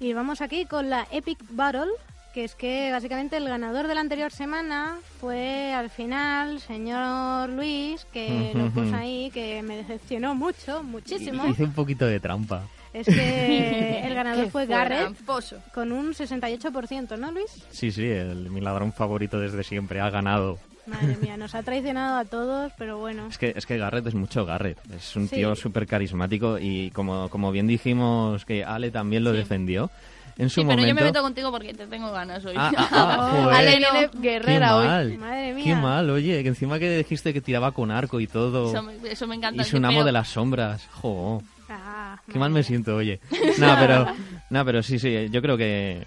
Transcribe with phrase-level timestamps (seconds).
[0.00, 1.90] Y vamos aquí con la Epic Battle,
[2.34, 8.06] que es que básicamente el ganador de la anterior semana fue al final señor Luis,
[8.12, 11.46] que lo puso ahí, que me decepcionó mucho, muchísimo.
[11.46, 12.64] Hice un poquito de trampa.
[12.92, 15.56] Es que el ganador fue Garrett tramposo.
[15.74, 17.64] con un 68%, ¿no, Luis?
[17.70, 20.58] Sí, sí, el, mi ladrón favorito desde siempre ha ganado.
[20.86, 23.26] Madre mía, nos ha traicionado a todos, pero bueno.
[23.28, 24.78] Es que, es que Garrett es mucho Garrett.
[24.92, 25.36] Es un Sí.
[25.36, 29.38] tío súper carismático y como, como bien dijimos que Ale también lo Sí.
[29.38, 29.90] defendió,
[30.38, 30.88] en su Sí, pero momento...
[30.88, 32.54] yo me meto contigo porque te tengo ganas hoy.
[32.56, 33.50] Ah, ah, ah, Oh.
[33.50, 33.86] Ale no.
[33.92, 34.86] Qué guerrera hoy.
[34.86, 35.18] mal.
[35.18, 35.64] Madre mía.
[35.64, 38.70] Qué mal, oye, que encima que dijiste que tiraba con arco y todo.
[38.70, 39.62] Eso, me- eso me encanta.
[39.62, 40.86] y es un amo de las sombras.
[40.92, 43.18] Jo, Ah, qué mal me siento, oye.
[43.58, 44.06] No, pero,
[44.50, 46.00] no, pero sí, sí, yo creo que,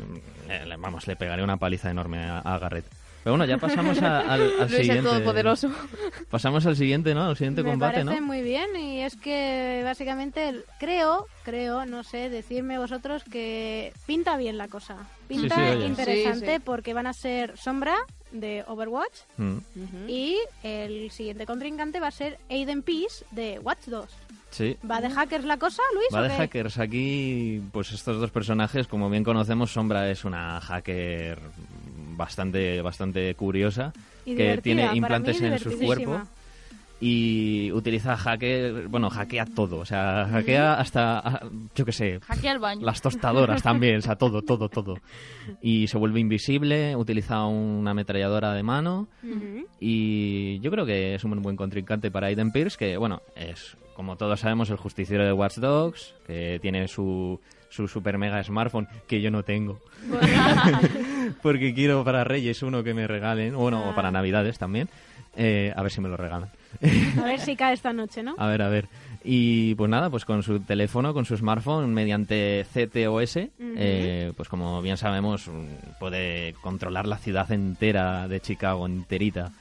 [0.47, 2.85] eh, le- vamos, le pegaré una paliza enorme a, a Garrett.
[3.23, 5.09] Pero bueno, ya pasamos a- al, al Luis el siguiente.
[5.09, 5.69] Todopoderoso.
[6.29, 7.23] Pasamos al siguiente, ¿no?
[7.25, 8.27] Al siguiente Me combate, parece ¿no?
[8.27, 14.37] muy bien y es que básicamente el- creo, creo, no sé, decirme vosotros que pinta
[14.37, 14.95] bien la cosa.
[15.27, 16.61] Pinta sí, interesante Sí, sí.
[16.63, 17.95] porque van a ser Sombra
[18.31, 19.57] de Overwatch Mm.
[20.07, 24.05] y el siguiente contrincante va a ser Aiden Peace de Watch 2.
[24.51, 24.77] Sí.
[24.89, 26.07] ¿Va de hackers la cosa, Luis?
[26.13, 26.79] Va de hackers.
[26.79, 31.37] Aquí, pues estos dos personajes, como bien conocemos, Sombra es una hacker
[32.19, 33.93] bastante, bastante curiosa,
[34.25, 36.21] Y que tiene implantes en su cuerpo
[37.01, 42.59] y utiliza hacker, bueno, hackea todo, o sea, hackea hasta, yo qué sé, Hackea el
[42.59, 42.85] baño.
[42.85, 44.97] las tostadoras también, o sea, todo, todo, todo.
[45.61, 49.07] Y se vuelve invisible, utiliza una ametralladora de mano
[49.79, 54.17] y yo creo que es un buen contrincante para Aiden Pierce, que, bueno, es, como
[54.17, 59.21] todos sabemos, el justiciero de Watch Dogs, que tiene su, su super mega smartphone, que
[59.21, 59.79] yo no tengo.
[61.41, 64.89] Porque quiero para Reyes uno que me regalen, bueno, o para Navidades también.
[65.35, 66.49] Eh, a ver si me lo regalan.
[67.21, 68.35] A ver si cae esta noche, ¿no?
[68.39, 68.87] A ver, a ver.
[69.23, 74.81] Y pues nada, pues con su teléfono, con su smartphone, mediante CTOS, eh, pues como
[74.81, 79.51] bien sabemos, mm, puede controlar la ciudad entera de Chicago, enterita.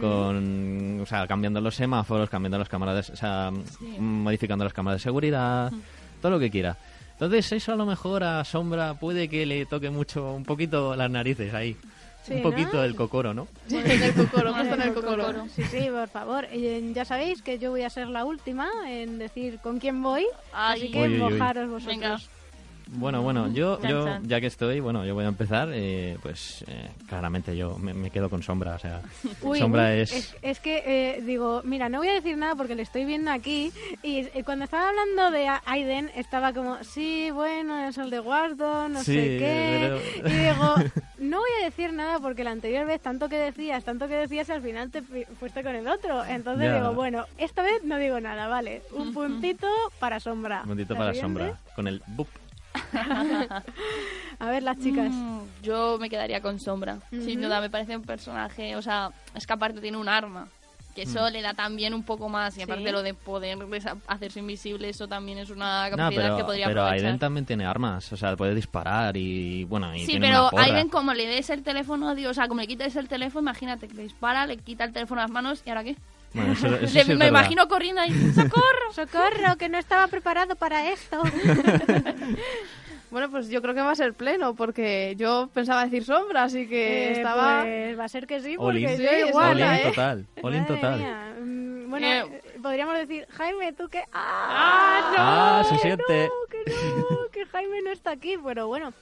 [0.00, 3.50] Con, o sea, cambiando los semáforos, cambiando las cámaras, de- o sea,
[3.98, 5.72] modificando las cámaras de seguridad,
[6.20, 6.76] todo lo que quiera.
[7.24, 11.10] Entonces eso a lo mejor a Sombra puede que le toque mucho, un poquito las
[11.10, 11.76] narices ahí.
[12.22, 12.84] Sí, un poquito ¿no?
[12.84, 13.48] el cocoro, ¿no?
[13.70, 15.46] en el cocoro, en el cocoro.
[15.54, 16.46] Sí, sí, por favor.
[16.50, 20.26] Eh, ya sabéis que yo voy a ser la última en decir con quién voy,
[20.52, 20.80] Ay.
[20.82, 21.32] así que Uy, uy, uy.
[21.32, 21.86] mojaros vosotros.
[21.94, 22.20] Venga.
[22.86, 26.90] Bueno, bueno, yo, yo ya que estoy, bueno, yo voy a empezar, eh, pues eh,
[27.08, 29.00] claramente yo me, me quedo con Sombra, o sea,
[29.42, 30.12] Uy, Sombra uy, es...
[30.12, 30.36] es...
[30.42, 30.82] es que,
[31.16, 33.72] eh, digo, mira, no voy a decir nada porque le estoy viendo aquí
[34.02, 39.02] y cuando estaba hablando de Aiden estaba como, sí, bueno, es el de Warzone, no
[39.02, 39.78] Sí, sé qué.
[39.80, 40.74] pero- Y digo,
[41.18, 44.50] no voy a decir nada porque la anterior vez tanto que decías, tanto que decías,
[44.50, 46.24] al final te fu- fuiste con el otro.
[46.24, 46.76] Entonces Ya.
[46.76, 48.82] digo, bueno, esta vez no digo nada, vale.
[48.92, 49.66] Un puntito
[49.98, 50.62] para Sombra.
[50.68, 52.28] Un ¿Está para Sombra, con el bup.
[54.38, 55.10] A ver, las chicas.
[55.12, 56.98] Mm, Yo me quedaría con Sombra.
[57.10, 60.48] Sin duda, me parece un personaje, o sea, es que aparte tiene un arma.
[60.94, 62.56] Que eso le da también un poco más.
[62.56, 62.92] Y aparte Sí.
[62.92, 63.58] lo de poder
[64.06, 67.06] hacerse invisible, eso también es una No, capacidad pero, que podría pero aprovechar.
[67.06, 70.50] Aiden también tiene armas, o sea, puede disparar y, bueno, y Sí, tiene pero una
[70.50, 70.62] porra.
[70.66, 73.88] Aiden como le des el teléfono, digo, o sea, como le quites el teléfono, imagínate
[73.88, 75.96] que le dispara, le quita el teléfono a las manos y ahora qué.
[76.32, 77.26] Bueno, eso- eso sí me verdad.
[77.28, 78.92] imagino corriendo ahí, ¡socorro!
[78.92, 81.20] Socorro, que no estaba preparado para esto.
[83.14, 86.66] Bueno, pues yo creo que va a ser pleno, porque yo pensaba decir sombra, así
[86.66, 87.62] que Eh, estaba...
[87.62, 89.82] pues va a ser que sí, porque Sí, yo es igual, All in Hola, ¿eh?
[89.84, 90.98] total, all in Madre total.
[90.98, 91.34] mía.
[91.40, 94.02] Mm, Bueno, Eh, podríamos decir, Jaime, tú que...
[94.12, 95.16] ¡Ah, no!
[95.16, 96.24] Ah, se que siente.
[96.26, 98.92] No, que no, que Jaime no está aquí, pero bueno.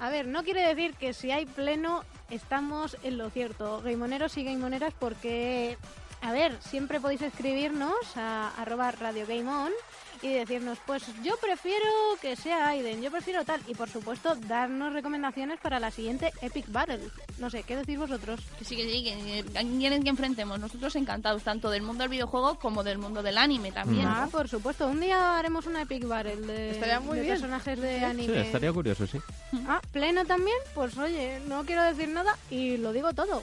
[0.00, 3.80] A ver, no quiere decir que si hay pleno estamos en lo cierto.
[3.82, 5.78] Gaimoneros y gaimoneras porque,
[6.24, 9.70] a ver, siempre podéis escribirnos a arroba Radio Game On
[10.22, 11.84] y decirnos, pues yo prefiero
[12.22, 13.60] que sea Aiden, yo prefiero tal.
[13.66, 17.00] Y por supuesto, darnos recomendaciones para la siguiente Epic Battle.
[17.38, 18.40] No sé, ¿qué decís vosotros?
[18.58, 20.58] Que sí, que sí, que ¿a quién quieren que enfrentemos?
[20.58, 24.06] Nosotros encantados, tanto del mundo del videojuego como del mundo del anime también.
[24.06, 24.86] Ah, por supuesto.
[24.86, 27.34] Un día haremos una Epic Battle de, Estaría muy de bien.
[27.34, 28.40] personajes de Sí, anime.
[28.40, 29.18] estaría curioso, sí.
[29.68, 30.56] Ah, pleno también.
[30.74, 33.42] Pues oye, no quiero decir nada y lo digo todo.